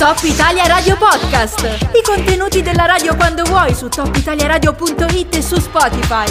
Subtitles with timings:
[0.00, 1.62] Top Italia Radio Podcast.
[1.92, 6.24] I contenuti della radio quando vuoi su topitaliaradio.it e su Spotify.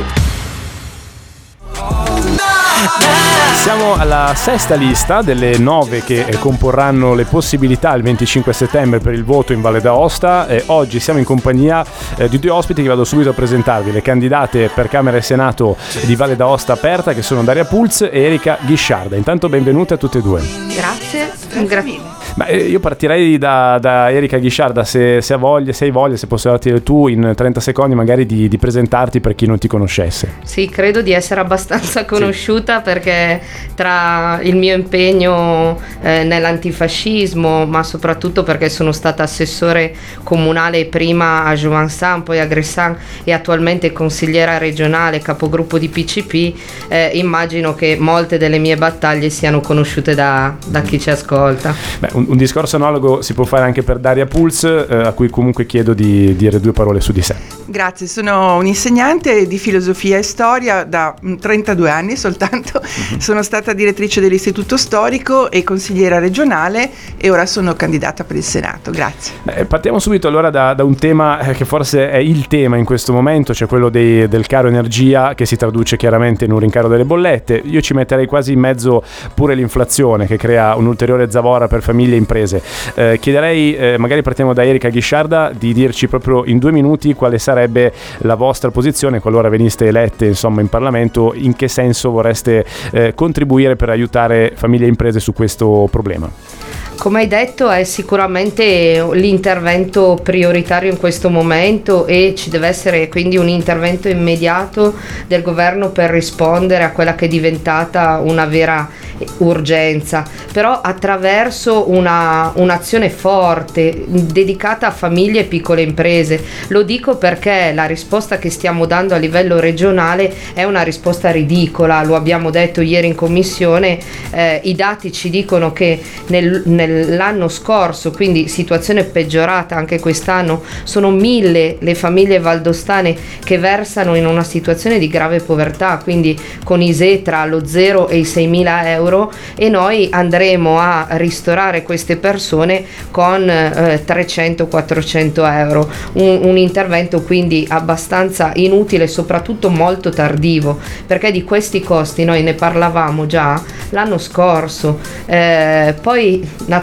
[3.61, 9.13] Siamo alla sesta lista delle nove che eh, comporranno le possibilità il 25 settembre per
[9.13, 10.47] il voto in Valle d'Aosta.
[10.47, 11.85] E oggi siamo in compagnia
[12.17, 15.77] eh, di due ospiti che vado subito a presentarvi, le candidate per Camera e Senato
[16.05, 19.15] di Valle d'Aosta aperta che sono Daria Pulz e Erika Ghisciarda.
[19.15, 20.41] Intanto benvenute a tutte e due.
[20.73, 21.33] Grazie,
[21.67, 21.97] grazie.
[21.99, 26.15] Ma eh, io partirei da, da Erika Ghisciarda, se, se, hai voglia, se hai voglia,
[26.15, 29.67] se posso darti tu in 30 secondi magari di, di, presentarti per chi non ti
[29.67, 30.35] conoscesse.
[30.43, 32.83] Sì, credo di essere abbastanza conosciuta sì.
[32.83, 33.41] perché
[33.75, 41.55] tra il mio impegno eh, nell'antifascismo, ma soprattutto perché sono stata assessore comunale prima a
[41.55, 46.53] Juansan, poi a Gressan e attualmente consigliera regionale, capogruppo di PCP,
[46.87, 51.73] eh, immagino che molte delle mie battaglie siano conosciute da, da chi ci ascolta.
[51.99, 55.29] Beh, un, un, discorso analogo si può fare anche per Daria Pulse, eh, a cui
[55.29, 57.35] comunque chiedo di dire due parole su di sé.
[57.65, 62.79] Grazie, sono un'insegnante di filosofia e storia da 32 mm, anni soltanto.
[62.79, 63.19] Uh-huh.
[63.19, 68.91] Sono stata direttrice dell'Istituto Storico e consigliera regionale e ora sono candidata per il Senato.
[68.91, 69.35] Grazie.
[69.45, 72.85] Eh, partiamo subito allora da, da, un tema eh, che forse è il tema in
[72.85, 76.87] questo momento, cioè quello dei, del caro energia che si traduce chiaramente in un rincaro
[76.87, 77.61] delle bollette.
[77.65, 79.03] Io ci metterei quasi in mezzo
[79.35, 82.61] pure l'inflazione che crea un'ulteriore zavora per famiglie e imprese.
[82.95, 87.37] Eh, chiederei, eh, magari partiamo da Erika Ghisciarda, di dirci proprio in due minuti quale
[87.37, 93.13] sarebbe la vostra posizione qualora veniste elette insomma, in Parlamento, in che senso vorreste eh,
[93.13, 96.78] contribuire per aiutare famiglie e imprese su questo problema.
[96.99, 103.37] Come hai detto è sicuramente l'intervento prioritario in questo momento e ci deve essere quindi
[103.37, 108.89] un intervento immediato del governo per rispondere a quella che è diventata una vera
[109.37, 116.43] urgenza, però attraverso una, un'azione forte dedicata a famiglie e piccole imprese.
[116.67, 122.03] Lo dico perché la risposta che stiamo dando a livello regionale è una risposta ridicola,
[122.03, 123.99] lo abbiamo detto ieri in commissione,
[124.31, 131.09] eh, i dati ci dicono che nel, nell'anno scorso, quindi situazione peggiorata anche quest'anno, sono
[131.09, 137.21] mille le famiglie valdostane che versano in una situazione di grave povertà, quindi con ISE
[137.21, 142.17] tra lo 0 e i 6 mila euro euro e noi andremo a ristorare queste
[142.17, 145.89] persone con eh, 300-400 euro.
[146.13, 152.43] Un, un intervento quindi abbastanza inutile e soprattutto molto tardivo perché di questi costi noi
[152.43, 154.99] ne parlavamo già l'anno scorso.
[155.25, 156.78] Eh, poi naturalmente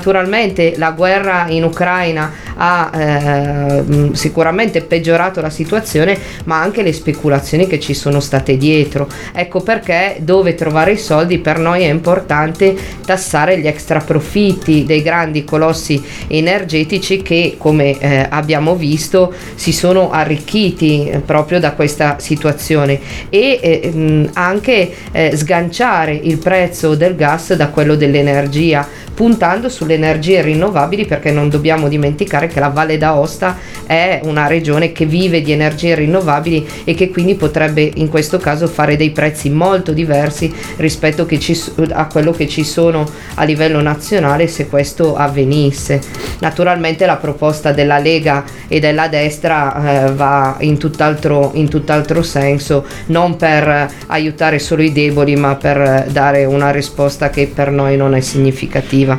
[0.77, 7.79] la guerra in Ucraina ha eh, sicuramente peggiorato la situazione, ma anche le speculazioni che
[7.81, 9.09] ci sono state dietro.
[9.33, 15.03] Ecco perché dove trovare i soldi per noi è importante tassare gli extra profitti dei
[15.03, 22.17] grandi colossi energetici che, come eh, abbiamo visto, si sono arricchiti eh, proprio da questa
[22.19, 22.99] situazione
[23.29, 30.43] e eh, anche eh, sganciare il prezzo del gas da quello dell'energia, puntando sulle energie
[30.43, 35.53] rinnovabili perché non dobbiamo dimenticare che la Valle d'Aosta è una regione che vive di
[35.53, 41.25] energie rinnovabili e che quindi potrebbe in questo caso fare dei prezzi molto diversi rispetto
[41.39, 41.59] ci,
[41.93, 46.01] a quello che ci sono a livello nazionale se questo avvenisse.
[46.41, 52.85] Naturalmente la proposta della Lega e della destra eh, va in tutt'altro, in tutt'altro senso,
[53.07, 58.17] non per aiutare solo i deboli ma per dare una risposta che per noi non
[58.17, 59.19] è significativa.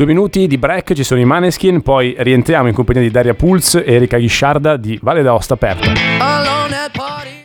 [0.00, 3.74] Due minuti di break, ci sono i Maneskin, poi rientriamo in compagnia di Daria Pulz
[3.74, 5.92] e Erika Ghisciarda di Valle d'Aosta Aperta.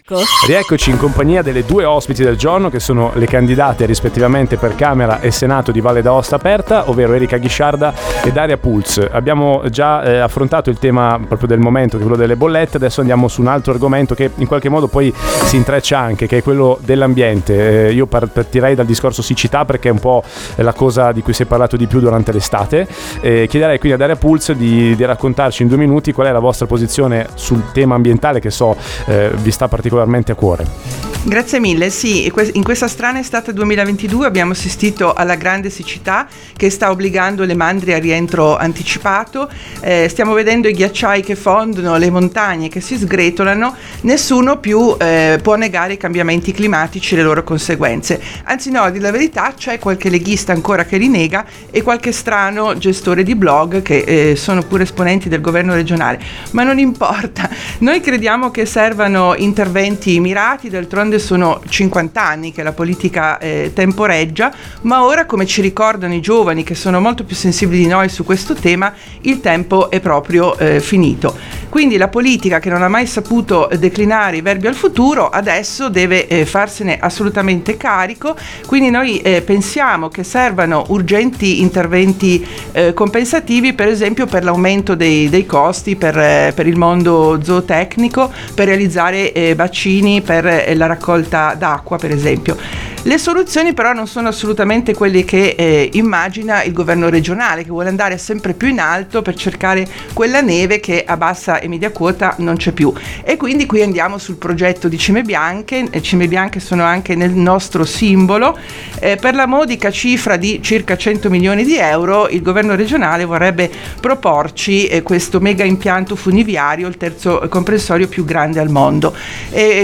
[0.08, 0.22] Ecco.
[0.46, 5.20] Rieccoci in compagnia delle due ospiti del giorno che sono le candidate rispettivamente per Camera
[5.20, 7.92] e Senato di Valle d'Aosta Aperta, ovvero Erika Ghisciarda
[8.24, 9.04] e Daria Pulz.
[9.10, 13.00] Abbiamo già eh, affrontato il tema proprio del momento, che è quello delle bollette, adesso
[13.00, 15.12] andiamo su un altro argomento che in qualche modo poi
[15.46, 17.88] si intreccia anche, che è quello dell'ambiente.
[17.88, 20.22] Eh, io partirei dal discorso siccità perché è un po'
[20.58, 22.88] la cosa di cui si è parlato di più durante l'estate.
[23.22, 26.38] Eh, chiederei quindi a Daria Pulz di, di, raccontarci in due minuti qual è la
[26.38, 28.78] vostra posizione sul tema ambientale che so
[29.08, 31.06] eh, vi sta particolarmente particolarmente a cuore.
[31.28, 36.92] Grazie mille, sì, in questa strana estate 2022 abbiamo assistito alla grande siccità che sta
[36.92, 39.50] obbligando le mandrie a rientro anticipato,
[39.82, 45.40] eh, stiamo vedendo i ghiacciai che fondono, le montagne che si sgretolano, nessuno più eh,
[45.42, 49.80] può negare i cambiamenti climatici e le loro conseguenze, anzi no, di la verità c'è
[49.80, 54.62] qualche leghista ancora che li nega e qualche strano gestore di blog che eh, sono
[54.62, 56.22] pure esponenti del governo regionale,
[56.52, 57.50] ma non importa,
[57.80, 63.72] noi crediamo che servano interventi interventi mirati, d'altronde sono 50 anni che la politica eh,
[63.73, 68.09] temporeggia, ma ora come ci ricordano i giovani che sono molto più sensibili di noi
[68.09, 71.37] su questo tema, il tempo è proprio eh, finito.
[71.76, 76.26] Quindi la politica che non ha mai saputo declinare i verbi al futuro adesso deve
[76.26, 78.34] eh, farsene assolutamente carico,
[78.66, 85.28] quindi noi eh, pensiamo che servano urgenti interventi eh, compensativi per esempio per l'aumento dei,
[85.28, 90.86] dei costi per, eh, per, il mondo zootecnico, per realizzare eh, bacini per eh, la
[90.86, 92.95] raccolta d'acqua per esempio.
[93.07, 97.90] Le soluzioni però non sono assolutamente quelle che eh, immagina il governo regionale, che vuole
[97.90, 102.34] andare sempre più in alto per cercare quella neve che a bassa e media quota
[102.40, 102.91] non c'è più.
[103.23, 107.29] E quindi qui andiamo sul progetto di Cime Bianche, le Cime Bianche sono anche nel
[107.29, 108.57] nostro simbolo.
[108.99, 113.69] Eh, per la modica cifra di circa 100 milioni di euro, il governo regionale vorrebbe
[113.99, 119.16] proporci eh, questo mega impianto funiviario, il terzo comprensorio più grande al mondo.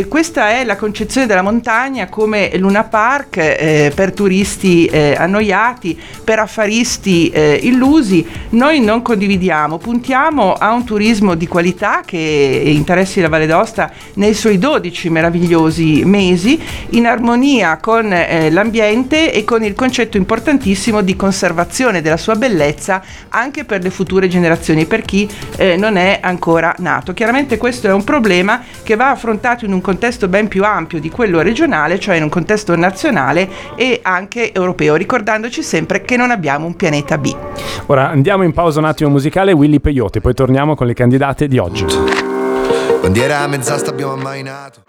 [0.07, 5.99] questa è la concezione della montagna come Luna Park park eh, per turisti eh, annoiati,
[6.23, 8.25] per affaristi eh, illusi.
[8.51, 14.33] Noi non condividiamo, puntiamo a un turismo di qualità che interessi la Valle d'Aosta nei
[14.33, 16.57] suoi 12 meravigliosi mesi,
[16.91, 23.03] in armonia con eh, l'ambiente e con il concetto importantissimo di conservazione della sua bellezza
[23.27, 27.11] anche per le future generazioni, per chi eh, non è ancora nato.
[27.11, 31.09] Chiaramente questo è un problema che va affrontato in un contesto ben più ampio di
[31.09, 36.29] quello regionale, cioè in un contesto nazionale nazionale e anche europeo, ricordandoci sempre che non
[36.29, 37.35] abbiamo un pianeta B.
[37.87, 41.57] Ora andiamo in pausa un attimo musicale, Willy Peyote, poi torniamo con le candidate di
[41.57, 41.85] oggi.
[43.01, 44.83] Bandiera a mezz'asta abbiamo ammainato.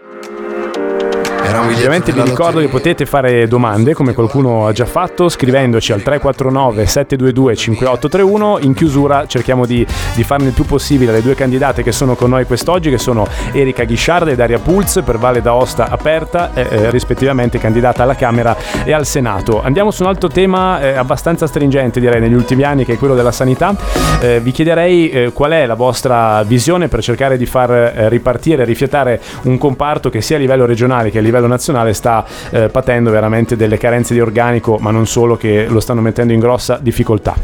[1.83, 6.87] Ovviamente vi ricordo che potete fare domande come qualcuno ha già fatto scrivendoci al 349
[6.87, 8.59] 722 5831.
[8.61, 9.85] In chiusura cerchiamo di,
[10.15, 13.27] di farne il più possibile alle due candidate che sono con noi quest'oggi, che sono
[13.51, 18.57] Erika Ghisciarda e Daria Pulz per Valle d'Aosta aperta, eh, eh, rispettivamente candidata alla Camera
[18.85, 19.61] e al Senato.
[19.61, 23.17] Andiamo su un altro tema eh, abbastanza stringente direi negli ultimi anni che è quello
[23.17, 23.75] della sanità.
[24.21, 28.65] Eh, vi chiederei eh, qual è la vostra visione per cercare di far eh, ripartire,
[28.65, 32.69] rifiatare un comparto che sia a livello regionale che a livello livello nazionale sta eh,
[32.69, 36.79] patendo veramente delle carenze di organico, ma non solo, che lo stanno mettendo in grossa
[36.81, 37.35] difficoltà.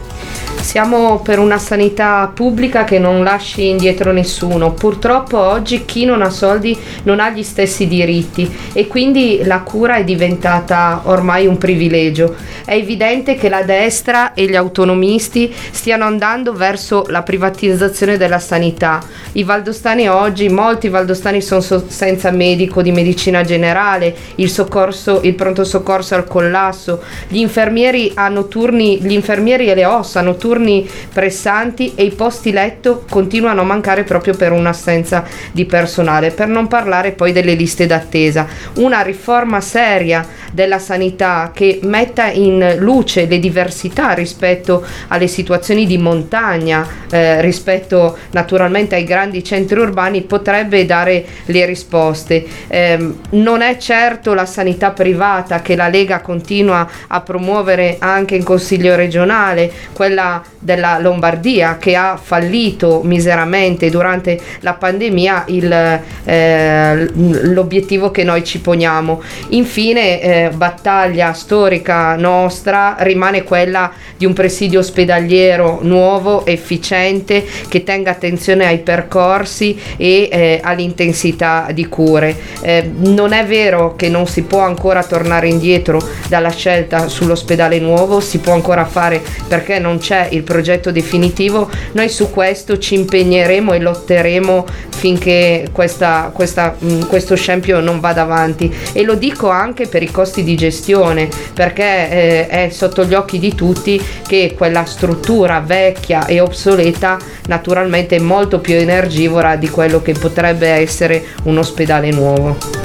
[0.61, 4.73] Siamo per una sanità pubblica che non lasci indietro nessuno.
[4.73, 9.97] Purtroppo oggi chi non ha soldi non ha gli stessi diritti e quindi la cura
[9.97, 12.35] è diventata ormai un privilegio.
[12.67, 19.01] È evidente che la destra e gli autonomisti stiano andando verso la privatizzazione della sanità.
[19.33, 25.65] I valdostani oggi, molti valdostani sono senza medico di medicina generale, il, soccorso, il pronto
[25.65, 28.13] soccorso al collasso, gli infermieri
[28.49, 33.65] turni, gli infermieri e le ossa hanno turni pressanti e i posti letto continuano a
[33.65, 38.47] mancare proprio per un'assenza di personale, per non parlare poi delle liste d'attesa.
[38.75, 45.99] Una riforma seria della sanità che metta in luce le diversità rispetto alle situazioni di
[45.99, 52.45] montagna, eh, rispetto naturalmente ai grandi centri urbani, potrebbe dare le risposte.
[52.69, 52.98] Eh,
[53.31, 58.95] non è certo la sanità privata che la Lega continua a promuovere anche in Consiglio
[58.95, 68.25] regionale, quella della Lombardia che ha fallito miseramente durante la pandemia il, eh, l'obiettivo che
[68.25, 69.23] noi ci poniamo.
[69.51, 78.11] Infine, eh, battaglia storica nostra rimane quella di un presidio ospedaliero nuovo, efficiente, che tenga
[78.11, 82.37] attenzione ai percorsi e eh, all'intensità di cure.
[82.63, 88.21] Eh, non è vero che non si può ancora tornare indietro dalla scelta sull'ospedale nuovo,
[88.21, 93.73] si può ancora fare perché non c'è il progetto definitivo, noi su questo ci impegneremo
[93.73, 94.67] e lotteremo
[94.99, 100.11] finché questa, questa, mh, questo scempio non vada avanti e lo dico anche per i
[100.11, 106.27] costi di gestione perché eh, è sotto gli occhi di tutti che quella struttura vecchia
[106.27, 112.78] e obsoleta naturalmente è molto più energivora di quello che potrebbe essere un ospedale nuovo.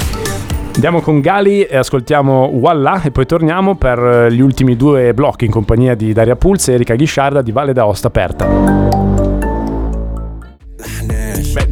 [0.75, 5.45] Andiamo con Gali e ascoltiamo Walla e poi torniamo per eh, gli ultimi due blocchi
[5.45, 8.91] in compagnia di Daria Pulse e Erika Ghisciarda di Valle d'Aosta Aperta.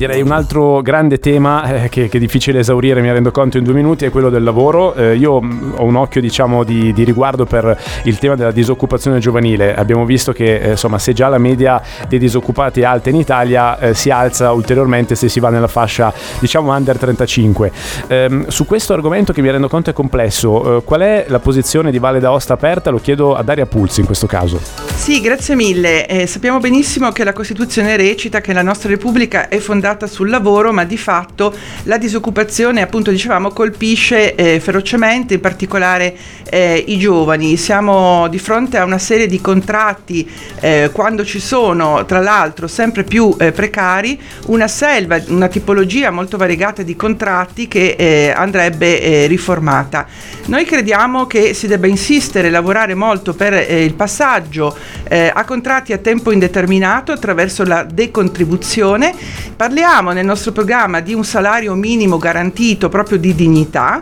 [0.02, 3.64] Direi un altro grande tema eh, che, che, è difficile esaurire, mi rendo conto in
[3.64, 4.96] due minuti, è quello del lavoro.
[4.96, 9.20] Eh, io mm, ho un occhio diciamo di, di, riguardo per il tema della disoccupazione
[9.20, 9.76] giovanile.
[9.76, 13.78] Abbiamo visto che eh, insomma, se già la media dei disoccupati è alta in Italia,
[13.78, 17.72] eh, si alza ulteriormente se si va nella fascia diciamo under 35.
[18.08, 21.92] Ehm, su questo argomento che mi rendo conto è complesso, eh, qual è la posizione
[21.92, 22.90] di Valle d'Aosta aperta?
[22.90, 24.60] Lo chiedo a Daria Pulsi in questo caso.
[24.96, 26.08] Sì, grazie mille.
[26.08, 30.30] Eh, sappiamo benissimo che la Costituzione recita che la nostra Repubblica è fondata fondata sul
[30.30, 36.16] lavoro, ma di fatto la disoccupazione, appunto dicevamo, colpisce eh, ferocemente, in particolare
[36.50, 37.58] eh, i giovani.
[37.58, 40.30] Siamo di fronte a una serie di contratti,
[40.60, 46.38] eh, quando ci sono, tra l'altro, sempre più eh, precari, una selva, una tipologia molto
[46.38, 50.08] variegata di contratti che eh, andrebbe eh, riformata.
[50.46, 54.76] Noi crediamo che si debba insistere, lavorare molto per il passaggio
[55.12, 59.14] a contratti a tempo indeterminato attraverso la decontribuzione.
[59.56, 59.81] Parliamo
[60.12, 64.02] nel nostro programma di un salario minimo garantito proprio di dignità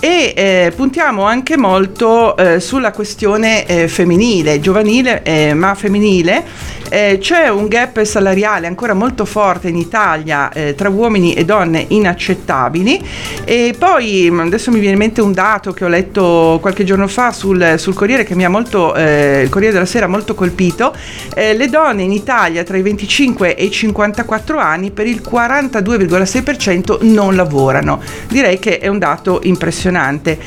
[0.00, 6.74] e eh, puntiamo anche molto eh, sulla questione eh, femminile, giovanile eh, ma femminile.
[6.88, 11.84] Eh, c'è un gap salariale ancora molto forte in Italia eh, tra uomini e donne
[11.88, 13.04] inaccettabili
[13.44, 17.08] e poi mm, adesso mi viene in mente un dato che ho letto qualche giorno
[17.08, 20.94] fa sul, sul Corriere che mi ha molto, il Corriere della Sera molto colpito,
[21.34, 27.34] le donne in Italia tra i 25 e i 54 anni per il 42,6% non
[27.34, 28.00] lavorano.
[28.28, 30.38] Direi che è un dato impressionante impressionante.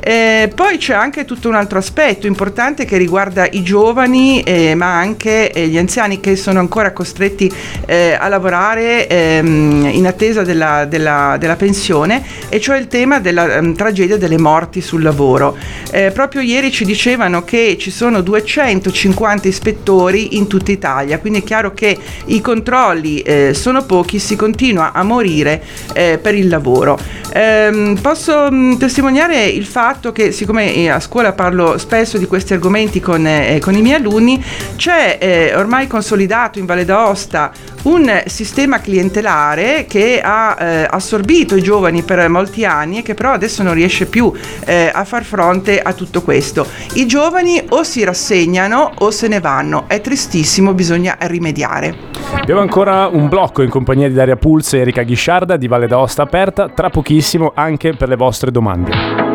[0.00, 4.98] Eh, poi c'è anche tutto un altro aspetto importante che riguarda i giovani, eh, ma
[4.98, 7.52] anche eh, gli anziani che sono ancora costretti
[7.86, 13.58] eh, a lavorare ehm, in attesa della, della, della, pensione, e cioè il tema della
[13.58, 15.56] um, tragedia delle morti sul lavoro.
[15.90, 21.42] Eh, proprio ieri ci dicevano che ci sono 250 ispettori in tutta Italia, quindi è
[21.42, 25.62] chiaro che i controlli eh, sono pochi, si continua a morire
[25.92, 26.98] per il lavoro.
[27.32, 32.54] Ehm, posso mh, testimoniare il fatto che, siccome eh, a scuola parlo spesso di questi
[32.54, 34.42] argomenti con, eh, con i miei alunni,
[34.76, 41.62] c'è eh, ormai consolidato in Valle d'Aosta un sistema clientelare che ha eh, assorbito i
[41.62, 44.32] giovani per molti anni e che però adesso non riesce più
[44.64, 46.66] eh, a far fronte a tutto questo.
[46.94, 51.94] I giovani o si rassegnano o se ne vanno, è tristissimo, bisogna rimediare.
[52.32, 56.22] Abbiamo ancora un blocco in compagnia di Daria Pulse e Erika Ghisciarda di Valle d'Aosta
[56.22, 59.27] aperta, tra pochissimo anche per le vostre domande.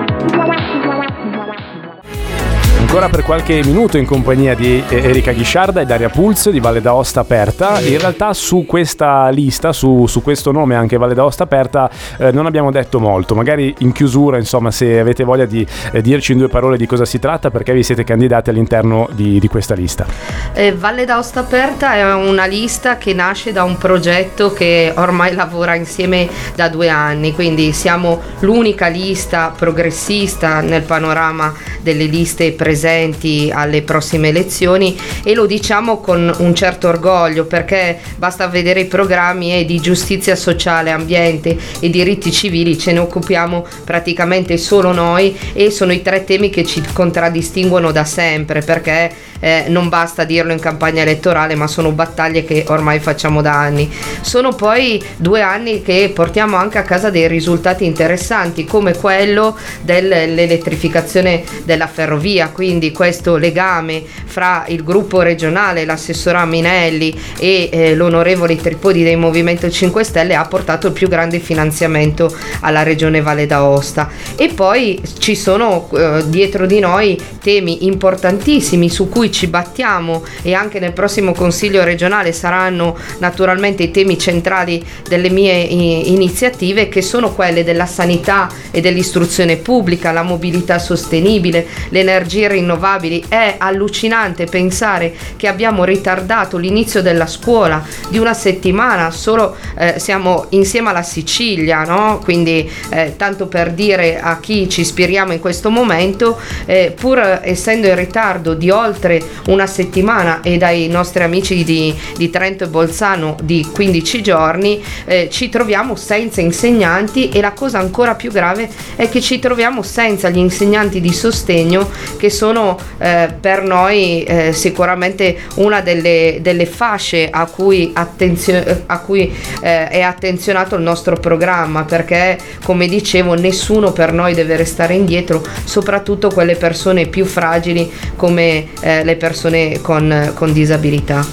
[2.93, 7.21] Ancora per qualche minuto in compagnia di Erika Ghisciarda e Daria Pulz di Valle d'Aosta
[7.21, 7.79] Aperta.
[7.79, 12.45] In realtà su questa lista, su, su questo nome anche Valle d'Aosta Aperta, eh, non
[12.45, 13.33] abbiamo detto molto.
[13.33, 17.03] Magari in chiusura, insomma, se avete voglia di eh, dirci in due parole di cosa
[17.03, 20.05] si tratta, perché vi siete candidati all'interno di, di questa lista.
[20.53, 25.73] Eh, Valle d'Aosta Aperta è una lista che nasce da un progetto che ormai lavora
[25.73, 33.49] insieme da due anni, quindi siamo l'unica lista progressista nel panorama delle liste presenti presenti
[33.49, 39.53] alle prossime elezioni e lo diciamo con un certo orgoglio perché basta vedere i programmi
[39.53, 45.71] e di giustizia sociale, ambiente e diritti civili ce ne occupiamo praticamente solo noi e
[45.71, 50.59] sono i tre temi che ci contraddistinguono da sempre perché eh, non basta dirlo in
[50.59, 53.91] campagna elettorale, ma sono battaglie che ormai facciamo da anni.
[54.21, 61.43] Sono poi due anni che portiamo anche a casa dei risultati interessanti, come quello dell'elettrificazione
[61.65, 69.03] della ferrovia, quindi questo legame fra il gruppo regionale, l'assessora Minelli e eh, l'onorevole Tripodi
[69.03, 74.09] del Movimento 5 Stelle ha portato il più grande finanziamento alla regione Valle d'Aosta.
[74.37, 80.53] E poi ci sono eh, dietro di noi temi importantissimi su cui ci battiamo e
[80.53, 87.33] anche nel prossimo Consiglio regionale saranno naturalmente i temi centrali delle mie iniziative che sono
[87.33, 93.25] quelle della sanità e dell'istruzione pubblica, la mobilità sostenibile, le energie rinnovabili.
[93.27, 100.45] È allucinante pensare che abbiamo ritardato l'inizio della scuola di una settimana, solo eh, siamo
[100.49, 102.19] insieme alla Sicilia, no?
[102.23, 107.87] quindi eh, tanto per dire a chi ci ispiriamo in questo momento, eh, pur essendo
[107.87, 109.12] in ritardo di oltre
[109.47, 115.27] una settimana e dai nostri amici di, di Trento e Bolzano di 15 giorni eh,
[115.29, 120.29] ci troviamo senza insegnanti e la cosa ancora più grave è che ci troviamo senza
[120.29, 127.29] gli insegnanti di sostegno che sono eh, per noi eh, sicuramente una delle, delle, fasce
[127.29, 133.91] a cui, attenzio- a cui eh, è attenzionato il nostro programma perché come dicevo nessuno
[133.91, 140.31] per noi deve restare indietro soprattutto quelle persone più fragili come eh, le persone con,
[140.33, 141.25] con disabilità.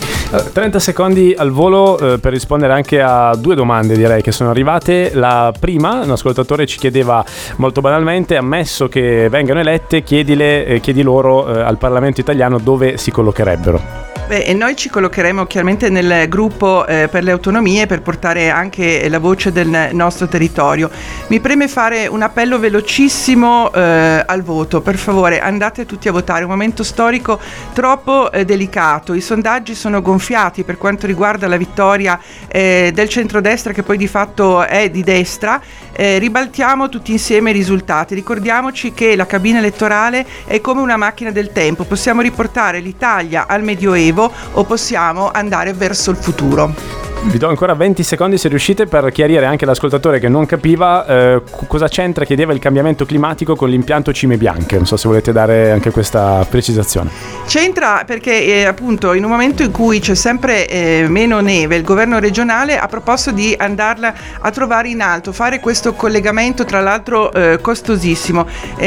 [0.53, 4.51] 30 eh, secondi al volo eh, per rispondere anche a due domande direi che sono
[4.51, 5.11] arrivate.
[5.15, 7.25] La prima, un ascoltatore ci chiedeva
[7.57, 12.97] molto banalmente, ammesso che vengano elette, chiedile, eh, chiedi loro eh, al Parlamento italiano dove
[12.97, 14.10] si collocherebbero.
[14.33, 19.19] E noi ci collocheremo chiaramente nel gruppo eh, per le autonomie per portare anche la
[19.19, 20.89] voce del nostro territorio.
[21.27, 24.83] Mi preme fare un appello velocissimo eh, al voto.
[24.83, 26.43] Per favore, andate tutti a votare.
[26.43, 27.41] È un momento storico
[27.73, 29.15] troppo eh, delicato.
[29.15, 34.07] I sondaggi sono gonfiati per quanto riguarda la vittoria eh, del centrodestra, che poi di
[34.07, 35.61] fatto è di destra.
[35.93, 38.15] Eh, ribaltiamo tutti insieme i risultati.
[38.15, 41.83] Ricordiamoci che la cabina elettorale è come una macchina del tempo.
[41.83, 46.75] Possiamo riportare l'Italia al Medioevo o possiamo andare verso il futuro.
[47.23, 51.43] Vi do ancora 20 secondi se riuscite per chiarire anche l'ascoltatore che non capiva eh,
[51.67, 54.77] cosa c'entra, chiedeva il cambiamento climatico con l'impianto cime bianche.
[54.77, 57.11] Non so se volete dare anche questa precisazione.
[57.47, 61.85] C'entra perché eh, appunto in un momento in cui c'è sempre eh, meno neve, il
[61.85, 67.31] governo regionale ha proposto di andarla a trovare in alto, fare questo collegamento tra l'altro
[67.35, 68.47] eh, costosissimo.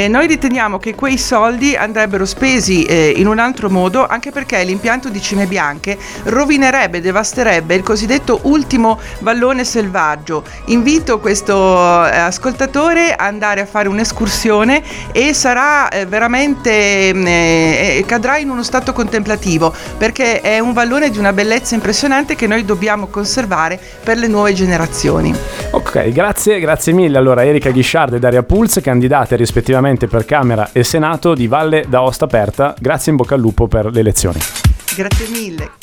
[0.09, 5.09] noi riteniamo che quei soldi andrebbero spesi eh, in un altro modo anche perché l'impianto
[5.09, 10.43] di cime bianche rovinerebbe, devasterebbe il cosiddetto cosiddetto ultimo vallone selvaggio.
[10.65, 18.03] Invito questo eh, ascoltatore a andare a fare un'escursione e sarà eh, veramente mm, eh,
[18.07, 22.63] cadrà in uno stato contemplativo perché è un vallone di una bellezza impressionante che noi
[22.65, 25.35] dobbiamo conservare per le nuove generazioni.
[25.71, 30.83] Ok, grazie, grazie mille allora Erika Ghisciard e Daria Pulz, candidate rispettivamente per Camera e
[30.83, 32.73] Senato di Valle d'Aosta Aperta.
[32.79, 34.39] Grazie in bocca al lupo per le elezioni.
[34.95, 35.82] Grazie mille.